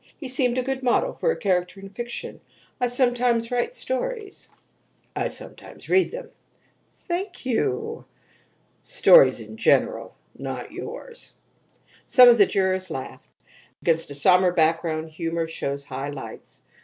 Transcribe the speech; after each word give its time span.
He 0.19 0.27
seemed 0.29 0.57
a 0.57 0.63
good 0.63 0.81
model 0.81 1.13
for 1.13 1.29
a 1.29 1.37
character 1.37 1.79
in 1.79 1.89
fiction. 1.91 2.41
I 2.79 2.87
sometimes 2.87 3.51
write 3.51 3.75
stories." 3.75 4.49
"I 5.15 5.27
sometimes 5.27 5.89
read 5.89 6.09
them." 6.09 6.31
"Thank 7.07 7.45
you." 7.45 8.05
"Stories 8.81 9.39
in 9.39 9.57
general 9.57 10.15
not 10.35 10.71
yours." 10.71 11.35
Some 12.07 12.29
of 12.29 12.39
the 12.39 12.47
jurors 12.47 12.89
laughed. 12.89 13.27
Against 13.83 14.09
a 14.09 14.15
sombre 14.15 14.51
background 14.51 15.11
humor 15.11 15.47
shows 15.47 15.85
high 15.85 16.09
lights. 16.09 16.63